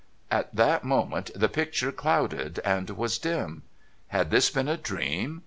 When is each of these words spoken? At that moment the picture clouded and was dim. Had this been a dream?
At 0.31 0.55
that 0.55 0.83
moment 0.83 1.29
the 1.35 1.47
picture 1.47 1.91
clouded 1.91 2.59
and 2.65 2.89
was 2.89 3.19
dim. 3.19 3.61
Had 4.07 4.31
this 4.31 4.49
been 4.49 4.67
a 4.67 4.75
dream? 4.75 5.39